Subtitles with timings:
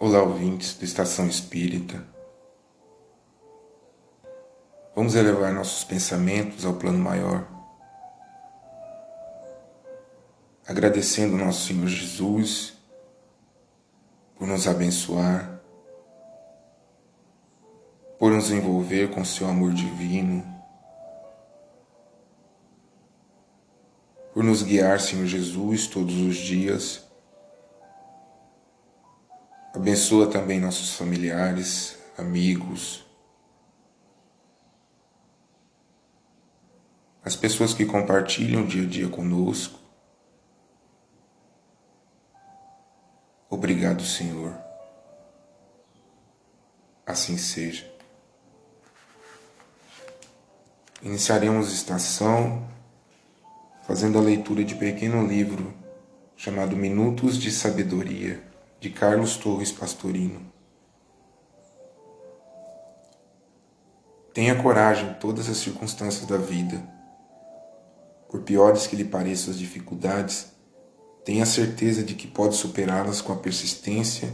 [0.00, 2.00] Olá, ouvintes do Estação Espírita.
[4.94, 7.48] Vamos elevar nossos pensamentos ao plano maior,
[10.68, 12.74] agradecendo ao nosso Senhor Jesus
[14.36, 15.60] por nos abençoar,
[18.20, 20.46] por nos envolver com seu amor divino,
[24.32, 27.07] por nos guiar, Senhor Jesus, todos os dias
[29.78, 33.06] Abençoa também nossos familiares, amigos,
[37.24, 39.78] as pessoas que compartilham dia a dia conosco.
[43.48, 44.52] Obrigado, Senhor.
[47.06, 47.88] Assim seja.
[51.00, 52.68] Iniciaremos estação
[53.86, 55.72] fazendo a leitura de pequeno livro
[56.36, 58.48] chamado Minutos de Sabedoria
[58.80, 60.40] de Carlos Torres Pastorino.
[64.32, 66.80] Tenha coragem em todas as circunstâncias da vida.
[68.28, 70.52] Por piores que lhe pareçam as dificuldades,
[71.24, 74.32] tenha certeza de que pode superá-las com a persistência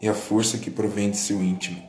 [0.00, 1.82] e a força que provém de seu íntimo.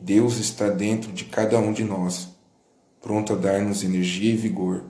[0.00, 2.30] Deus está dentro de cada um de nós,
[3.00, 4.84] pronto a dar-nos energia e vigor,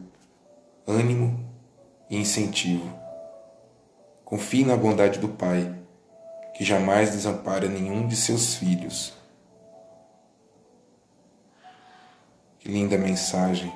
[0.86, 1.46] ânimo
[2.08, 3.01] e incentivo
[4.32, 5.78] Confie na bondade do Pai,
[6.54, 9.12] que jamais desampara nenhum de seus filhos.
[12.58, 13.70] Que linda mensagem.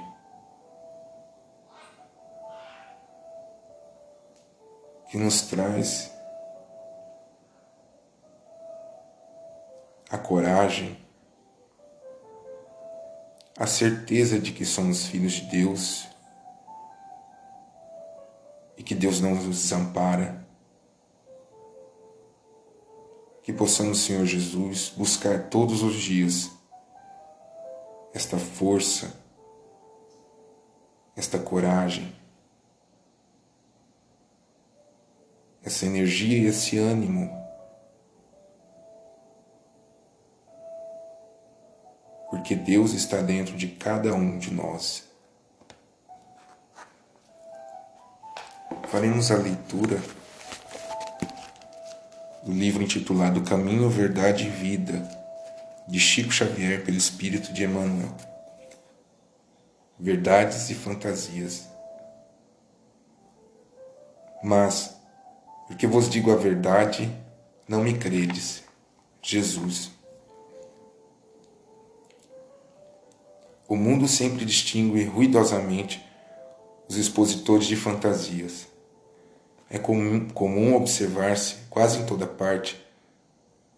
[5.11, 6.11] Que nos traz
[10.11, 10.97] a coragem,
[13.59, 16.09] a certeza de que somos filhos de Deus
[18.79, 20.46] e que Deus não nos desampara
[23.47, 26.51] que possamos, Senhor Jesus, buscar todos os dias
[28.13, 29.15] esta força,
[31.15, 32.13] esta coragem,
[35.63, 37.31] essa energia e esse ânimo.
[42.29, 45.05] Porque Deus está dentro de cada um de nós.
[48.89, 50.03] Faremos a leitura
[52.47, 55.03] do livro intitulado Caminho, Verdade e Vida,
[55.89, 58.15] de Chico Xavier pelo Espírito de Emmanuel.
[59.99, 61.69] Verdades e fantasias.
[64.45, 64.97] Mas,
[65.67, 67.11] porque vos digo a verdade,
[67.67, 68.63] não me credes.
[69.21, 69.91] Jesus.
[73.67, 76.01] O mundo sempre distingue ruidosamente
[76.89, 78.76] os expositores de fantasias
[79.69, 82.81] é comum, comum observar-se, quase em toda parte,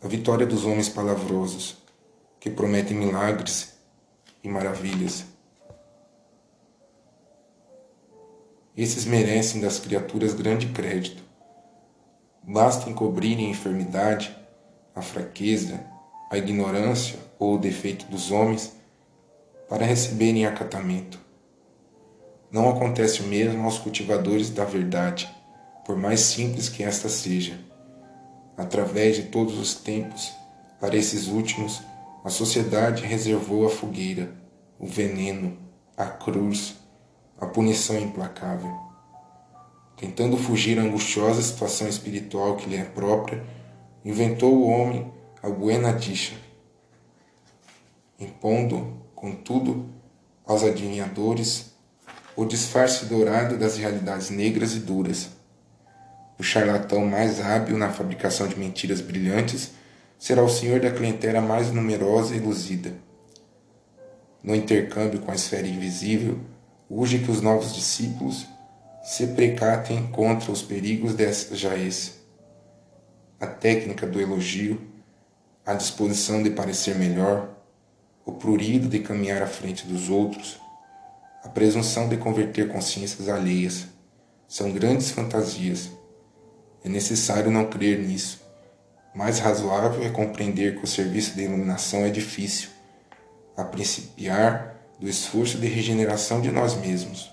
[0.02, 1.78] a vitória dos homens palavrosos,
[2.38, 3.74] que prometem milagres
[4.44, 5.24] e maravilhas.
[8.76, 11.22] Esses merecem das criaturas grande crédito.
[12.42, 14.36] Basta encobrirem a enfermidade,
[14.94, 15.84] a fraqueza,
[16.30, 18.72] a ignorância ou o defeito dos homens
[19.68, 21.18] para receberem acatamento.
[22.50, 25.37] Não acontece o mesmo aos cultivadores da verdade
[25.88, 27.58] por mais simples que esta seja.
[28.58, 30.30] Através de todos os tempos,
[30.78, 31.80] para esses últimos,
[32.22, 34.30] a sociedade reservou a fogueira,
[34.78, 35.56] o veneno,
[35.96, 36.74] a cruz,
[37.40, 38.70] a punição implacável.
[39.96, 43.42] Tentando fugir à angustiosa situação espiritual que lhe é própria,
[44.04, 45.10] inventou o homem
[45.42, 46.34] a buena dicha,
[48.20, 49.88] impondo, contudo,
[50.44, 51.72] aos adivinhadores
[52.36, 55.37] o disfarce dourado das realidades negras e duras
[56.38, 59.72] o charlatão mais hábil na fabricação de mentiras brilhantes
[60.18, 62.92] será o senhor da clientela mais numerosa e luzida.
[64.42, 66.38] No intercâmbio com a esfera invisível,
[66.88, 68.46] urge que os novos discípulos
[69.02, 72.18] se precatem contra os perigos dessa jaez.
[73.40, 74.80] A técnica do elogio,
[75.66, 77.48] a disposição de parecer melhor,
[78.24, 80.60] o prurido de caminhar à frente dos outros,
[81.42, 83.86] a presunção de converter consciências alheias,
[84.46, 85.97] são grandes fantasias
[86.84, 88.40] é necessário não crer nisso.
[89.14, 92.68] Mais razoável é compreender que o serviço de iluminação é difícil,
[93.56, 97.30] a principiar do esforço de regeneração de nós mesmos.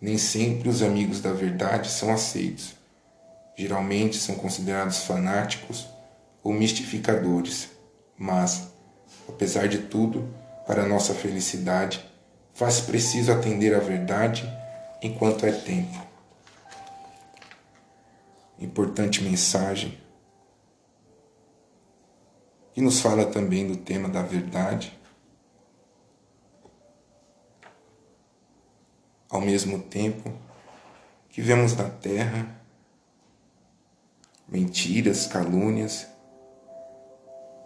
[0.00, 2.74] Nem sempre os amigos da verdade são aceitos.
[3.56, 5.86] Geralmente são considerados fanáticos
[6.42, 7.68] ou mistificadores,
[8.16, 8.68] mas,
[9.28, 10.32] apesar de tudo,
[10.66, 12.04] para nossa felicidade,
[12.54, 14.48] faz preciso atender à verdade
[15.02, 16.07] enquanto é tempo
[18.58, 19.98] importante mensagem
[22.72, 24.96] que nos fala também do tema da verdade.
[29.28, 30.32] Ao mesmo tempo
[31.28, 32.56] que vemos na terra
[34.48, 36.06] mentiras, calúnias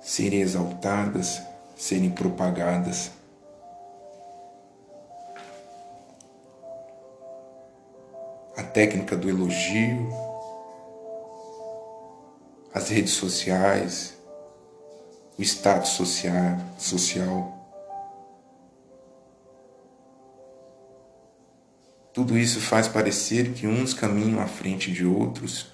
[0.00, 1.40] serem exaltadas,
[1.76, 3.10] serem propagadas.
[8.56, 10.31] A técnica do elogio,
[12.74, 14.16] as redes sociais,
[15.38, 17.58] o status social, social.
[22.12, 25.72] Tudo isso faz parecer que uns caminham à frente de outros,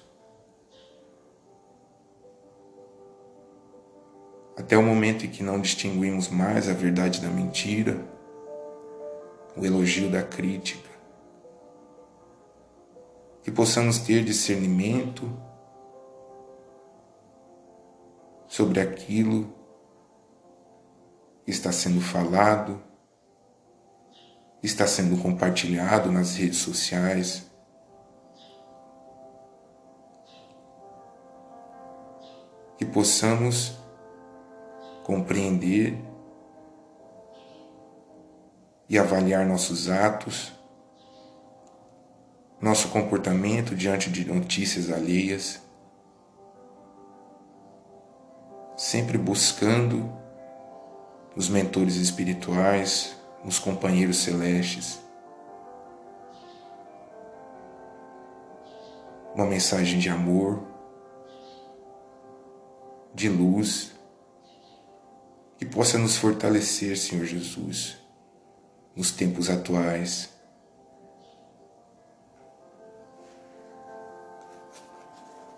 [4.57, 7.99] até o momento em que não distinguimos mais a verdade da mentira,
[9.55, 10.89] o elogio da crítica,
[13.43, 15.48] que possamos ter discernimento
[18.49, 19.53] sobre aquilo
[21.45, 22.81] que está sendo falado,
[24.61, 27.47] está sendo compartilhado nas redes sociais.
[32.75, 33.77] Que possamos
[35.03, 35.95] compreender
[38.89, 40.51] e avaliar nossos atos,
[42.59, 45.68] nosso comportamento diante de notícias alheias
[48.79, 50.09] sempre buscando
[51.35, 55.01] nos mentores espirituais, nos companheiros celestes,
[59.35, 60.63] uma mensagem de amor,
[63.13, 63.91] de luz,
[65.57, 67.97] que possa nos fortalecer, Senhor Jesus,
[68.95, 70.29] nos tempos atuais.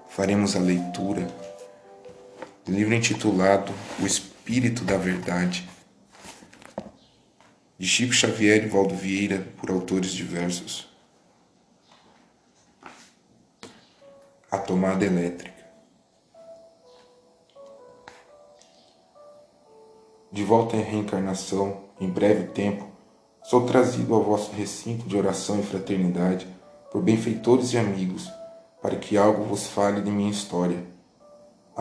[0.10, 1.51] Faremos a leitura
[2.68, 5.68] livro intitulado O Espírito da Verdade,
[7.78, 10.88] de Chico Xavier e Valdo Vieira, por autores diversos.
[14.52, 15.62] A tomada elétrica.
[20.32, 22.88] De volta à reencarnação, em breve tempo,
[23.44, 26.48] sou trazido ao vosso recinto de oração e fraternidade
[26.92, 28.30] por benfeitores e amigos,
[28.82, 30.91] para que algo vos fale de minha história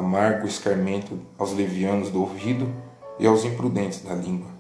[0.00, 2.72] amargo escarmento aos levianos do ouvido
[3.18, 4.50] e aos imprudentes da língua.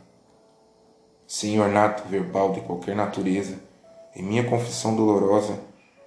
[1.26, 3.58] Sem ornato verbal de qualquer natureza,
[4.14, 5.58] em minha confissão dolorosa,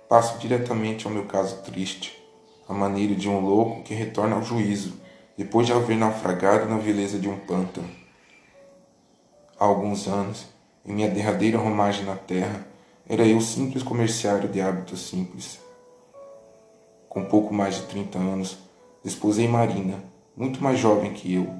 [0.07, 2.21] passo diretamente ao meu caso triste,
[2.67, 4.93] a maneira de um louco que retorna ao juízo,
[5.37, 7.89] depois de haver naufragado na vileza de um pântano.
[9.59, 10.45] Há alguns anos,
[10.85, 12.67] em minha derradeira romagem na terra,
[13.09, 15.59] era eu simples comerciário de hábitos simples.
[17.09, 18.57] Com pouco mais de trinta anos,
[19.03, 20.01] Desposei Marina,
[20.33, 21.53] muito mais jovem que eu,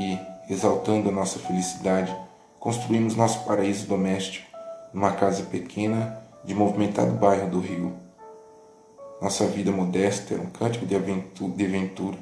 [0.00, 0.18] e,
[0.50, 2.16] exaltando a nossa felicidade,
[2.58, 4.46] construímos nosso paraíso doméstico
[4.94, 7.94] numa casa pequena de movimentado bairro do Rio.
[9.20, 12.18] Nossa vida modesta era um cântico de aventura, de aventura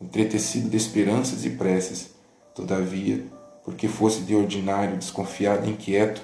[0.00, 2.10] entretecido de esperanças e preces.
[2.56, 3.24] Todavia,
[3.64, 6.22] porque fosse de ordinário desconfiado e inquieto,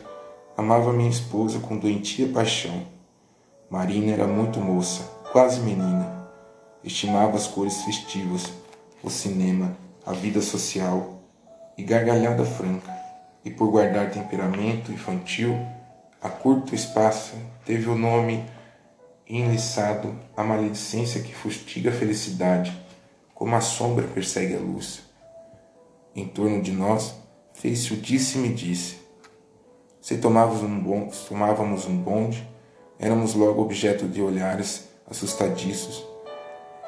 [0.57, 2.83] amava minha esposa com doentia paixão.
[3.71, 6.22] Marina era muito moça, quase menina
[6.85, 8.51] estimava as cores festivas,
[9.03, 11.21] o cinema, a vida social
[11.77, 12.93] e gargalhada franca,
[13.45, 15.59] e por guardar temperamento infantil,
[16.21, 17.35] a curto espaço
[17.65, 18.45] teve o nome
[19.29, 22.77] enliçado a maledicência que fustiga a felicidade,
[23.35, 25.03] como a sombra persegue a luz.
[26.15, 27.15] Em torno de nós
[27.55, 29.01] fez-se o disse-me disse.
[30.01, 32.47] Se tomávamos um, bonde, tomávamos um bonde,
[32.99, 36.12] éramos logo objeto de olhares assustadiços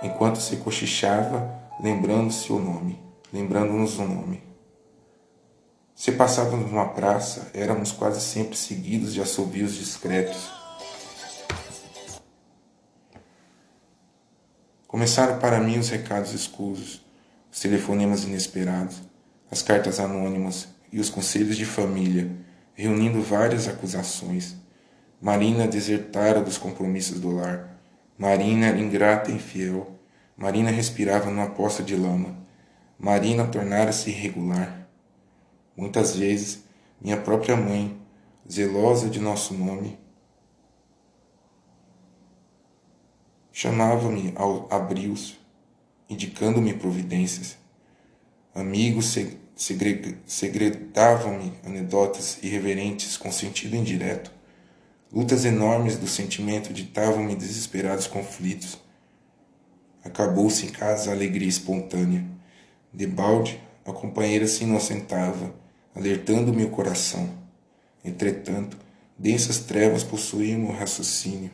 [0.02, 4.42] enquanto se cochichava, lembrando-se o nome, lembrando-nos o nome.
[5.94, 10.50] Se passávamos numa praça, éramos quase sempre seguidos de assobios discretos.
[14.88, 17.04] Começaram para mim os recados escusos,
[17.50, 19.02] os telefonemas inesperados,
[19.50, 22.30] as cartas anônimas e os conselhos de família,
[22.74, 24.56] reunindo várias acusações.
[25.20, 27.73] Marina desertara dos compromissos do lar.
[28.16, 29.98] Marina ingrata e infiel.
[30.36, 32.36] Marina respirava numa poça de lama.
[32.98, 34.88] Marina tornara-se irregular.
[35.76, 36.64] Muitas vezes,
[37.00, 38.00] minha própria mãe,
[38.50, 39.98] zelosa de nosso nome,
[43.52, 45.38] chamava-me ao abrios,
[46.08, 47.56] indicando-me providências.
[48.54, 49.16] Amigos
[50.26, 54.30] segredavam-me anedotas irreverentes com sentido indireto.
[55.14, 58.80] Lutas enormes do sentimento ditavam-me desesperados conflitos.
[60.02, 62.24] Acabou-se em casa a alegria espontânea.
[62.92, 65.54] Debalde, a companheira se inocentava,
[65.94, 67.30] alertando meu coração.
[68.04, 68.76] Entretanto,
[69.16, 71.52] densas trevas possuíam meu raciocínio,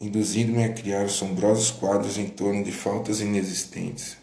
[0.00, 4.16] induzindo-me a criar assombrosos quadros em torno de faltas inexistentes.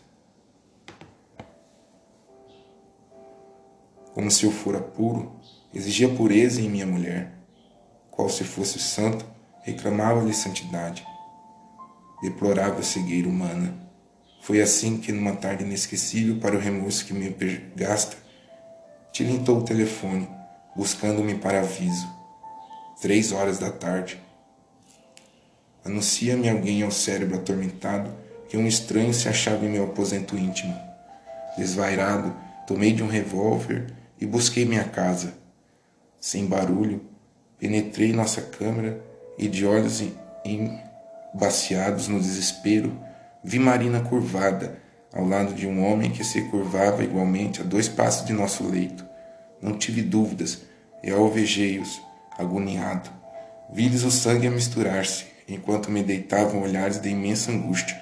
[4.11, 5.39] Como se eu fora puro,
[5.71, 7.42] exigia pureza em minha mulher.
[8.15, 9.25] Qual se fosse santo,
[9.63, 11.05] reclamava-lhe santidade.
[12.21, 13.73] Deplorava a cegueira humana.
[14.41, 18.15] Foi assim que, numa tarde inesquecível para o remorso que me pergasta,
[19.11, 20.29] tilintou o telefone,
[20.75, 22.07] buscando-me para aviso.
[23.01, 24.21] Três horas da tarde.
[25.83, 28.13] Anuncia-me alguém ao cérebro atormentado
[28.47, 30.79] que um estranho se achava em meu aposento íntimo.
[31.57, 32.35] Desvairado,
[32.67, 33.91] tomei de um revólver
[34.21, 35.33] e busquei minha casa.
[36.21, 37.01] Sem barulho,
[37.63, 39.01] penetrei nossa câmara
[39.37, 40.03] e, de olhos
[40.43, 42.91] embaciados no desespero,
[43.41, 44.77] vi Marina curvada
[45.13, 49.05] ao lado de um homem que se curvava igualmente a dois passos de nosso leito.
[49.61, 50.63] Não tive dúvidas
[51.01, 52.01] e alvejei-os,
[52.37, 53.09] agoniado.
[53.71, 57.97] Vi-lhes o sangue a misturar-se, enquanto me deitavam olhares de imensa angústia,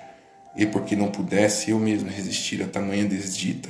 [0.56, 3.70] e porque não pudesse eu mesmo resistir a tamanha desdita,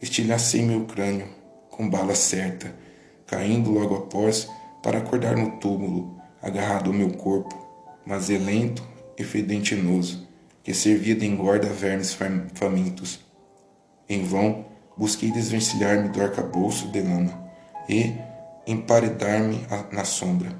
[0.00, 1.28] estilhacei meu crânio
[1.70, 2.74] com bala certa,
[3.24, 4.48] caindo logo após
[4.82, 7.56] para acordar no túmulo, agarrado ao meu corpo,
[8.04, 8.82] mas elento
[9.16, 10.26] e fedentinoso,
[10.62, 12.16] que servia de engorda a vermes
[12.54, 13.20] famintos.
[14.08, 17.48] Em vão, busquei desvencilhar-me do arcabouço de lama
[17.88, 18.14] e
[18.66, 20.50] emparedar-me na sombra.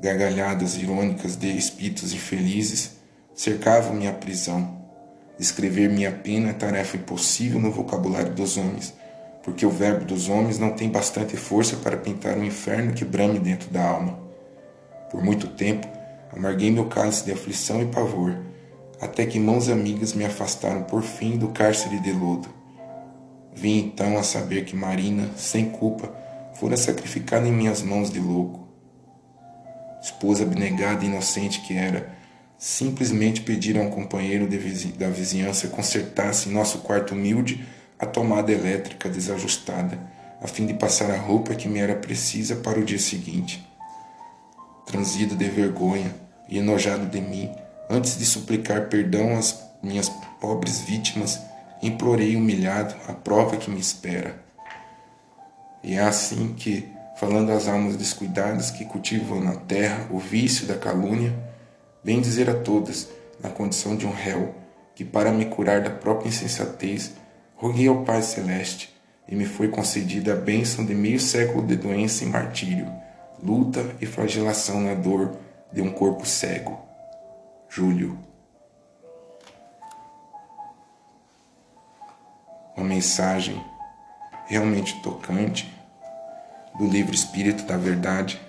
[0.00, 2.96] Gargalhadas irônicas de espíritos infelizes
[3.34, 4.76] cercavam minha prisão.
[5.38, 8.94] Escrever minha pena é tarefa impossível no vocabulário dos homens,
[9.46, 13.38] porque o verbo dos homens não tem bastante força para pintar um inferno que brame
[13.38, 14.18] dentro da alma.
[15.08, 15.86] Por muito tempo,
[16.36, 18.36] amarguei meu cálice de aflição e pavor,
[19.00, 22.48] até que mãos amigas me afastaram por fim do cárcere de lodo.
[23.54, 26.12] Vim então a saber que Marina, sem culpa,
[26.54, 28.66] fora sacrificada em minhas mãos de louco.
[30.02, 32.10] Esposa abnegada e inocente que era,
[32.58, 34.48] simplesmente pediram a um companheiro
[34.98, 37.64] da vizinhança consertasse em nosso quarto humilde
[37.98, 39.98] a tomada elétrica desajustada,
[40.40, 43.66] a fim de passar a roupa que me era precisa para o dia seguinte.
[44.86, 46.14] Transido de vergonha
[46.48, 47.50] e enojado de mim,
[47.88, 50.08] antes de suplicar perdão às minhas
[50.40, 51.40] pobres vítimas,
[51.82, 54.36] implorei humilhado a prova que me espera.
[55.82, 60.76] E é assim que, falando às almas descuidadas que cultivam na terra o vício da
[60.76, 61.32] calúnia,
[62.02, 63.08] vem dizer a todas,
[63.42, 64.54] na condição de um réu,
[64.94, 67.12] que para me curar da própria insensatez,
[67.56, 68.94] roguei ao Pai Celeste
[69.26, 72.92] e me foi concedida a bênção de meio século de doença e martírio,
[73.42, 75.36] luta e flagelação na dor
[75.72, 76.78] de um corpo cego.
[77.68, 78.18] Júlio.
[82.76, 83.60] Uma mensagem
[84.46, 85.74] realmente tocante
[86.78, 88.40] do livro Espírito da Verdade,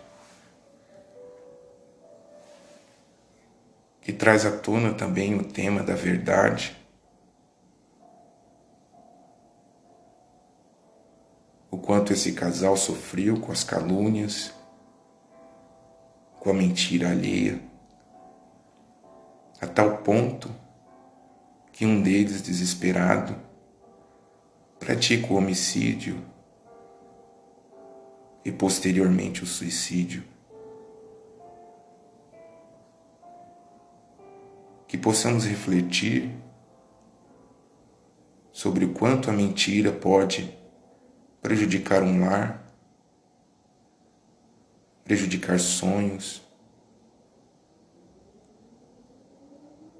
[4.02, 6.78] que traz à tona também o tema da verdade
[11.77, 14.54] o quanto esse casal sofreu com as calúnias,
[16.38, 17.62] com a mentira alheia,
[19.62, 20.54] a tal ponto
[21.72, 23.38] que um deles, desesperado,
[24.78, 26.22] pratica o homicídio
[28.44, 30.26] e posteriormente o suicídio.
[34.90, 36.36] Que possamos refletir
[38.52, 40.67] sobre o quanto a mentira pode
[41.42, 42.64] prejudicar um lar,
[45.04, 46.42] prejudicar sonhos,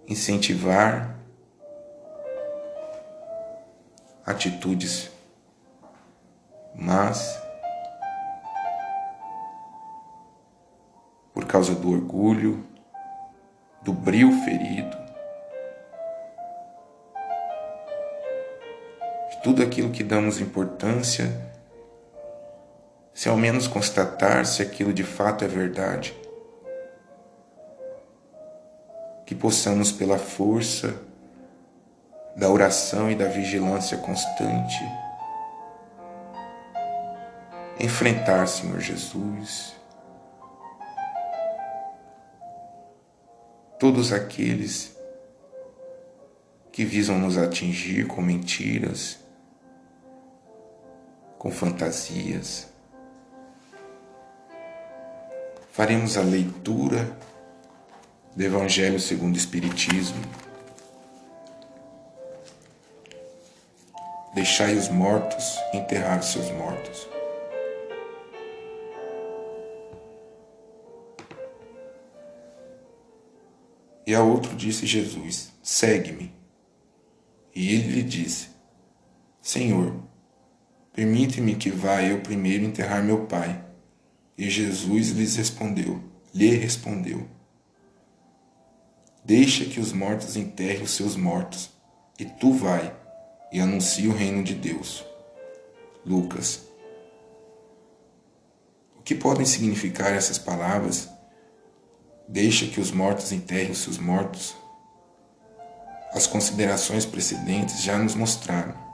[0.08, 1.18] incentivar
[4.26, 5.10] atitudes
[6.78, 7.42] mas
[11.34, 12.66] por causa do orgulho,
[13.82, 14.98] do brio ferido,
[19.44, 21.32] tudo aquilo que damos importância,
[23.14, 26.16] se ao menos constatar se aquilo de fato é verdade.
[29.26, 30.96] Que possamos, pela força
[32.36, 34.78] da oração e da vigilância constante,
[37.80, 39.76] enfrentar, Senhor Jesus,
[43.80, 44.96] todos aqueles
[46.72, 49.18] que visam nos atingir com mentiras,
[51.38, 52.68] com fantasias.
[55.72, 57.18] Faremos a leitura
[58.36, 60.22] do Evangelho segundo o Espiritismo
[64.38, 67.08] Deixai os mortos enterrar os seus mortos.
[74.06, 76.32] E a outro disse Jesus: Segue-me.
[77.56, 78.50] E ele lhe disse:
[79.42, 80.04] Senhor,
[80.98, 83.64] permite-me que vá eu primeiro enterrar meu pai.
[84.36, 87.28] E Jesus lhes respondeu, lhe respondeu:
[89.24, 91.70] Deixa que os mortos enterrem os seus mortos,
[92.18, 92.96] e tu vai
[93.54, 95.06] e anuncia o reino de Deus.
[96.04, 96.64] Lucas.
[98.98, 101.08] O que podem significar essas palavras?
[102.28, 104.56] Deixa que os mortos enterrem os seus mortos.
[106.12, 108.87] As considerações precedentes já nos mostraram,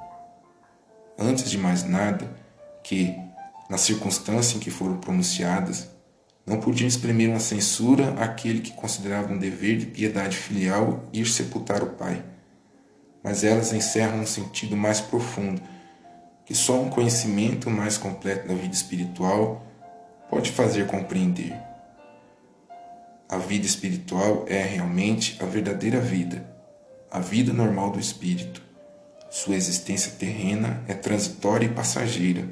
[1.17, 2.29] antes de mais nada,
[2.83, 3.15] que,
[3.69, 5.89] na circunstância em que foram pronunciadas,
[6.45, 11.81] não podiam exprimir uma censura àquele que considerava um dever de piedade filial ir sepultar
[11.81, 12.23] o pai
[13.23, 15.61] mas elas encerram um sentido mais profundo,
[16.45, 19.65] que só um conhecimento mais completo da vida espiritual
[20.29, 21.55] pode fazer compreender.
[23.29, 26.45] A vida espiritual é realmente a verdadeira vida,
[27.09, 28.61] a vida normal do espírito.
[29.33, 32.47] Sua existência terrena é transitória e passageira,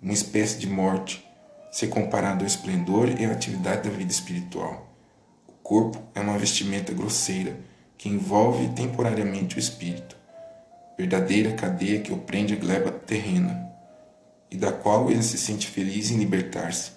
[0.00, 1.22] uma espécie de morte,
[1.70, 4.90] se comparado ao esplendor e à atividade da vida espiritual.
[5.46, 7.60] O corpo é uma vestimenta grosseira
[7.98, 10.16] que envolve temporariamente o espírito,
[10.96, 13.70] verdadeira cadeia que o prende à gleba terrena,
[14.50, 16.92] e da qual ele se sente feliz em libertar-se.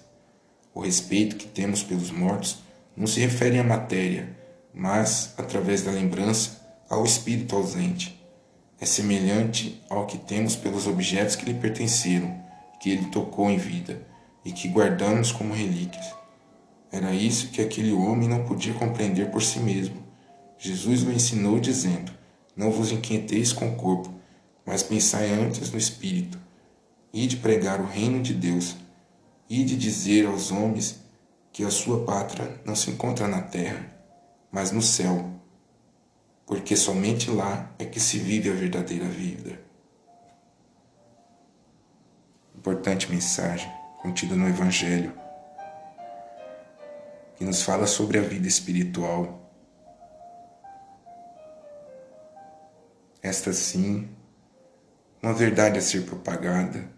[0.72, 2.60] O respeito que temos pelos mortos
[2.96, 4.34] não se refere à matéria,
[4.72, 8.15] mas, através da lembrança, ao espírito ausente.
[8.80, 12.42] É semelhante ao que temos pelos objetos que lhe pertenceram,
[12.80, 14.02] que ele tocou em vida
[14.44, 16.14] e que guardamos como relíquias.
[16.92, 20.06] Era isso que aquele homem não podia compreender por si mesmo
[20.58, 22.12] Jesus o ensinou dizendo:
[22.56, 24.12] Não vos inquieteis com o corpo,
[24.64, 26.38] mas pensai antes no espírito.
[27.12, 28.76] E de pregar o reino de Deus,
[29.48, 30.98] e de dizer aos homens
[31.52, 33.86] que a sua pátria não se encontra na terra,
[34.50, 35.30] mas no céu,
[36.46, 39.60] porque somente lá é que se vive a verdadeira vida.
[42.56, 45.12] Importante mensagem contida no Evangelho,
[47.34, 49.42] que nos fala sobre a vida espiritual
[53.26, 54.08] esta sim,
[55.20, 56.88] uma verdade a ser propagada,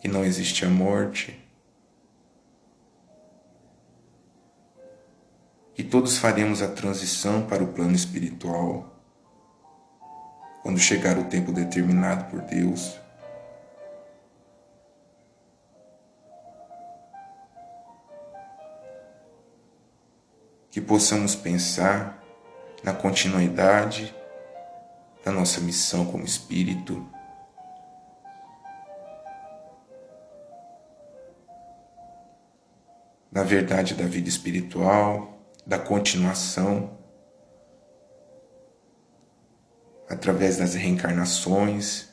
[0.00, 1.38] que não existe a morte,
[5.90, 8.86] todos faremos a transição para o plano espiritual
[10.62, 12.98] quando chegar o tempo determinado por Deus.
[20.70, 22.22] que possamos pensar
[22.84, 24.14] na continuidade
[25.24, 27.04] da nossa missão como espírito.
[33.32, 35.39] Na verdade da vida espiritual,
[35.70, 36.98] da continuação,
[40.08, 42.08] através das reencarnações,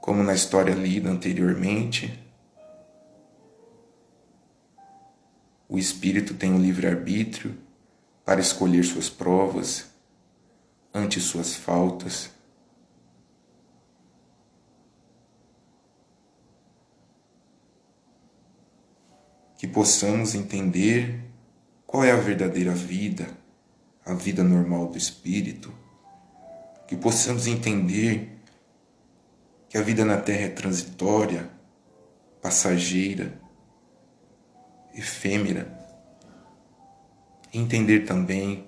[0.00, 2.20] como na história lida anteriormente.
[5.68, 7.56] O espírito tem o livre-arbítrio
[8.24, 9.86] para escolher suas provas
[10.92, 12.30] ante suas faltas.
[19.56, 21.23] Que possamos entender
[21.94, 23.24] qual é a verdadeira vida,
[24.04, 25.72] a vida normal do espírito.
[26.88, 28.36] Que possamos entender
[29.68, 31.48] que a vida na terra é transitória,
[32.42, 33.40] passageira
[34.92, 35.72] efêmera.
[37.52, 38.66] Entender também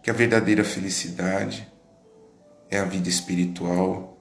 [0.00, 1.68] que a verdadeira felicidade
[2.70, 4.13] é a vida espiritual.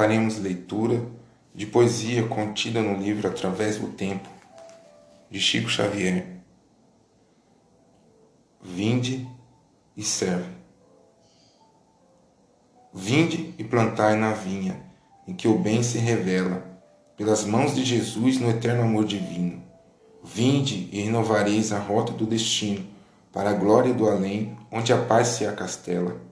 [0.00, 1.06] Faremos leitura
[1.54, 4.30] de poesia contida no livro Através do Tempo,
[5.30, 6.26] de Chico Xavier.
[8.62, 9.28] Vinde
[9.94, 10.48] e serve.
[12.94, 14.80] Vinde e plantai na vinha,
[15.28, 16.64] em que o bem se revela,
[17.14, 19.62] pelas mãos de Jesus no eterno amor divino.
[20.24, 22.86] Vinde e renovareis a rota do destino,
[23.30, 26.29] para a glória do além, onde a paz se acastela.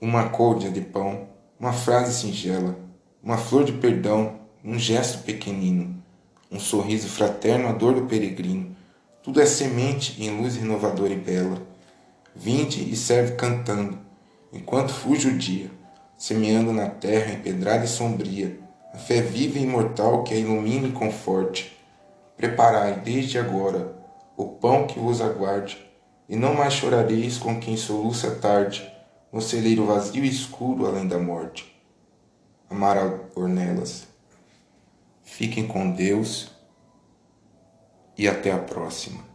[0.00, 1.26] Uma côdea de pão,
[1.58, 2.78] uma frase singela,
[3.20, 6.00] uma flor de perdão, um gesto pequenino,
[6.52, 8.76] um sorriso fraterno à dor do peregrino,
[9.24, 11.60] tudo é semente em luz renovadora e bela.
[12.32, 13.98] Vinde e serve cantando,
[14.52, 15.68] enquanto fuge o dia,
[16.16, 18.56] semeando na terra empedrada e sombria
[18.94, 21.76] a fé viva e imortal que a ilumine e conforte.
[22.36, 23.96] Preparai desde agora
[24.36, 25.76] o pão que vos aguarde,
[26.28, 28.88] e não mais chorareis com quem soluça tarde,
[29.32, 31.74] no celeiro vazio e escuro além da morte.
[32.70, 34.06] Amara Ornelas.
[35.22, 36.50] Fiquem com Deus
[38.16, 39.27] e até a próxima.